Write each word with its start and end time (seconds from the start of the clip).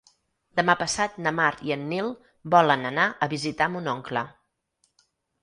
Demà 0.59 0.75
passat 0.77 1.19
na 1.25 1.33
Mar 1.39 1.49
i 1.67 1.73
en 1.75 1.83
Nil 1.91 2.09
volen 2.57 2.89
anar 2.93 3.07
a 3.27 3.29
visitar 3.35 3.69
mon 3.77 3.93
oncle. 3.95 4.27